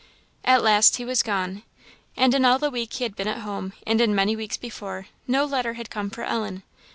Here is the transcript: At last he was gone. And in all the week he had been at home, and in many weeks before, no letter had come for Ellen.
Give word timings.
At 0.43 0.63
last 0.63 0.97
he 0.97 1.05
was 1.05 1.21
gone. 1.21 1.61
And 2.17 2.33
in 2.33 2.43
all 2.43 2.57
the 2.57 2.71
week 2.71 2.93
he 2.93 3.03
had 3.03 3.15
been 3.15 3.27
at 3.27 3.41
home, 3.41 3.73
and 3.85 4.01
in 4.01 4.15
many 4.15 4.35
weeks 4.35 4.57
before, 4.57 5.05
no 5.27 5.45
letter 5.45 5.73
had 5.75 5.91
come 5.91 6.09
for 6.09 6.23
Ellen. 6.23 6.63